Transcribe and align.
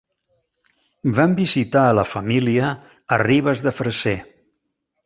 Vam 1.19 1.35
visitar 1.41 1.83
la 1.99 2.07
família 2.15 2.73
a 2.73 3.21
Ribes 3.25 3.67
de 3.69 3.79
Freser. 3.83 4.17